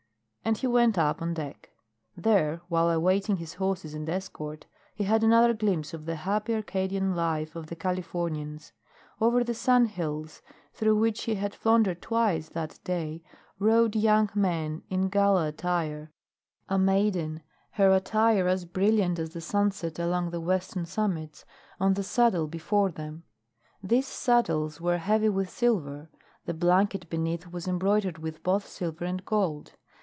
And 0.43 0.57
he 0.57 0.65
went 0.65 0.97
up 0.97 1.21
on 1.21 1.35
deck. 1.35 1.69
There, 2.17 2.61
while 2.67 2.89
awaiting 2.89 3.37
his 3.37 3.53
horses 3.53 3.93
and 3.93 4.09
escort, 4.09 4.65
he 4.95 5.03
had 5.03 5.23
another 5.23 5.53
glimpse 5.53 5.93
of 5.93 6.05
the 6.05 6.15
happy 6.15 6.55
Arcadian 6.55 7.15
life 7.15 7.55
of 7.55 7.67
the 7.67 7.75
Californians. 7.75 8.73
Over 9.21 9.43
the 9.43 9.53
sand 9.53 9.89
hills 9.91 10.41
through 10.73 10.97
which 10.97 11.23
he 11.23 11.35
had 11.35 11.53
floundered 11.55 12.01
twice 12.01 12.49
that 12.49 12.79
day 12.83 13.21
rode 13.59 13.95
young 13.95 14.29
men 14.35 14.81
in 14.89 15.09
gala 15.09 15.47
attire, 15.49 16.11
a 16.67 16.77
maiden, 16.77 17.43
her 17.73 17.91
attire 17.91 18.47
as 18.47 18.65
brilliant 18.65 19.19
as 19.19 19.29
the 19.29 19.41
sunset 19.41 19.99
along 19.99 20.31
the 20.31 20.41
western 20.41 20.85
summits, 20.87 21.45
on 21.79 21.93
the 21.93 22.03
saddle 22.03 22.47
before 22.47 22.89
them. 22.91 23.23
These 23.83 24.07
saddles 24.07 24.81
were 24.81 24.97
heavy 24.97 25.29
with 25.29 25.49
silver, 25.51 26.09
the 26.45 26.55
blanket 26.55 27.09
beneath 27.11 27.51
was 27.51 27.67
embroidered 27.69 28.17
with 28.17 28.43
both 28.43 28.67
silver 28.67 29.05
and 29.05 29.23
gold. 29.23 29.73